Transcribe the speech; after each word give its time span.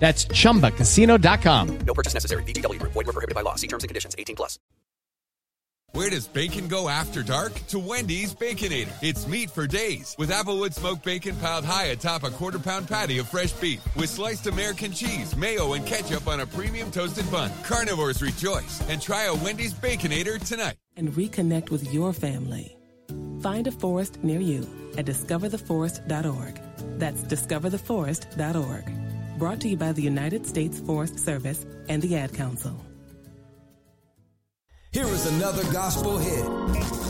That's 0.00 0.24
chumbacasino.com. 0.24 1.78
No 1.86 1.94
purchase 1.94 2.14
necessary. 2.14 2.42
VGW 2.44 2.80
Group. 2.80 2.92
Void 2.94 3.06
were 3.06 3.12
prohibited 3.12 3.34
by 3.36 3.42
law. 3.42 3.54
See 3.54 3.68
terms 3.68 3.84
and 3.84 3.88
conditions. 3.88 4.16
18 4.18 4.34
plus. 4.34 4.58
Where 5.92 6.08
does 6.08 6.28
bacon 6.28 6.68
go 6.68 6.88
after 6.88 7.22
dark? 7.24 7.52
To 7.68 7.80
Wendy's 7.80 8.32
Baconator. 8.32 8.92
It's 9.02 9.26
meat 9.26 9.50
for 9.50 9.66
days 9.66 10.14
with 10.18 10.30
applewood 10.30 10.72
smoked 10.72 11.04
bacon 11.04 11.34
piled 11.36 11.64
high 11.64 11.86
atop 11.86 12.22
a 12.22 12.30
quarter 12.30 12.60
pound 12.60 12.86
patty 12.86 13.18
of 13.18 13.28
fresh 13.28 13.50
beef 13.54 13.80
with 13.96 14.08
sliced 14.08 14.46
American 14.46 14.92
cheese, 14.92 15.34
mayo, 15.36 15.72
and 15.72 15.84
ketchup 15.84 16.28
on 16.28 16.40
a 16.40 16.46
premium 16.46 16.92
toasted 16.92 17.28
bun. 17.28 17.50
Carnivores 17.64 18.22
rejoice 18.22 18.80
and 18.88 19.02
try 19.02 19.24
a 19.24 19.34
Wendy's 19.34 19.74
Baconator 19.74 20.38
tonight. 20.46 20.76
and 20.96 21.08
reconnect 21.10 21.70
with 21.70 21.92
your 21.92 22.12
family. 22.12 22.76
Find 23.42 23.66
a 23.66 23.72
forest 23.72 24.22
near 24.22 24.38
you 24.40 24.60
at 24.96 25.06
discovertheforest.org. 25.06 26.60
That's 27.00 27.20
discovertheforest.org. 27.22 28.92
Brought 29.40 29.60
to 29.62 29.68
you 29.70 29.76
by 29.78 29.92
the 29.92 30.02
United 30.02 30.46
States 30.46 30.78
Forest 30.80 31.18
Service 31.18 31.64
and 31.88 32.02
the 32.02 32.14
Ad 32.14 32.34
Council. 32.34 32.78
Here 34.92 35.06
is 35.06 35.24
another 35.34 35.62
gospel 35.72 36.18
hit. 36.18 37.09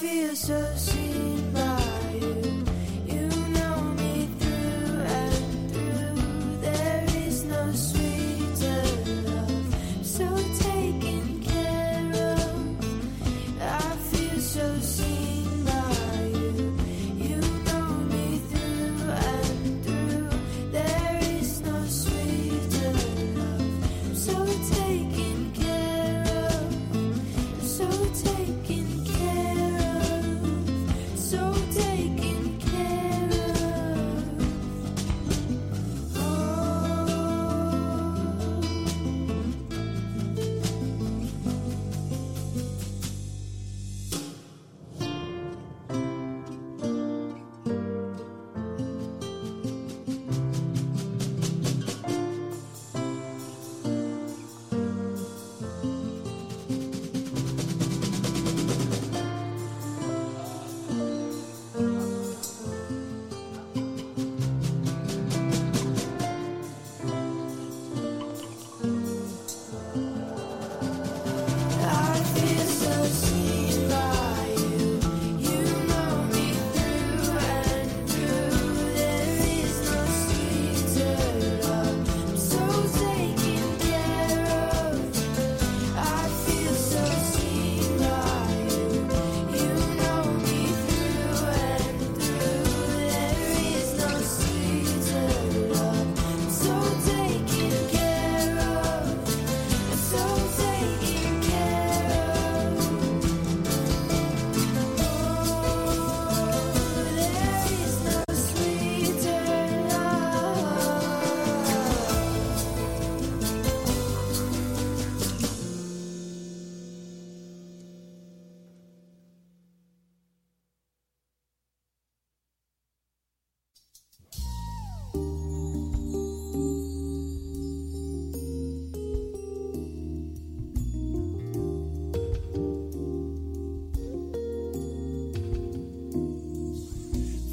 Feel 0.00 0.34
so 0.34 0.74
seen 0.76 1.09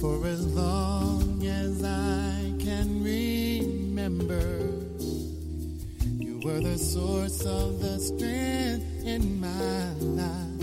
For 0.00 0.26
as 0.26 0.46
long 0.54 1.42
as 1.46 1.82
I 1.82 2.52
can 2.58 3.02
remember, 3.02 4.68
you 6.18 6.38
were 6.44 6.60
the 6.60 6.76
source 6.76 7.46
of 7.46 7.80
the 7.80 7.98
strength 7.98 9.06
in 9.06 9.40
my 9.40 9.92
life. 10.00 10.56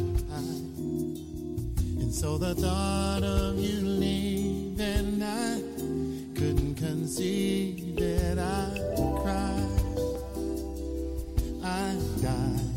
And 1.99 2.13
so 2.13 2.37
the 2.37 2.53
thought 2.53 3.23
of 3.23 3.57
you 3.57 3.81
leaving, 3.81 5.23
I 5.23 5.61
couldn't 6.35 6.75
conceive 6.75 7.95
that 7.95 8.37
I'd 8.37 8.81
cry. 9.23 9.67
I 11.63 11.95
died 12.21 12.69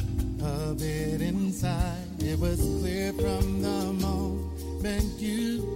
a 0.42 0.74
bit 0.74 1.20
inside. 1.20 2.22
It 2.22 2.38
was 2.40 2.60
clear 2.80 3.12
from 3.12 3.60
the 3.60 3.92
moment 3.92 5.20
you 5.20 5.75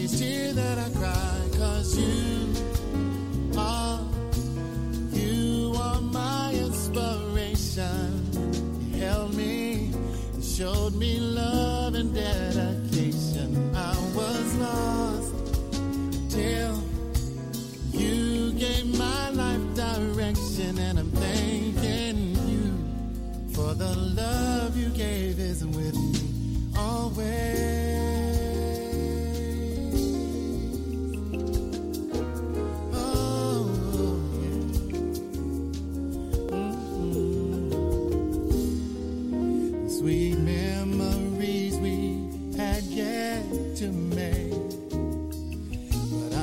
each 0.00 0.18
tear 0.18 0.52
that 0.54 0.78
I 0.78 0.88
cry. 0.98 1.19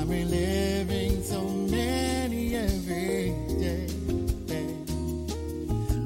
Reliving 0.08 1.22
so 1.22 1.42
many 1.44 2.56
every 2.56 3.36
day. 3.60 3.88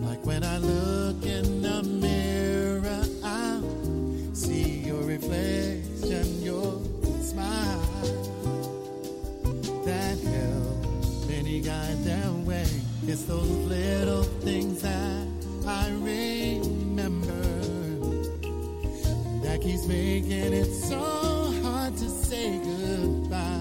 Like 0.03 0.25
when 0.25 0.43
I 0.43 0.57
look 0.57 1.23
in 1.23 1.61
the 1.61 1.83
mirror, 1.83 3.05
I 3.23 3.61
see 4.33 4.79
your 4.87 5.03
reflection, 5.03 6.41
your 6.41 6.81
smile 7.21 7.81
that 9.85 10.17
help 10.17 11.27
many 11.29 11.61
guide 11.61 12.03
their 12.03 12.31
way. 12.43 12.67
It's 13.07 13.23
those 13.25 13.47
little 13.47 14.23
things 14.23 14.81
that 14.81 15.27
I 15.67 15.89
remember 15.91 17.43
that 19.43 19.61
keeps 19.61 19.85
making 19.85 20.53
it 20.53 20.73
so 20.73 21.53
hard 21.61 21.95
to 21.97 22.09
say 22.09 22.59
goodbye. 22.63 23.60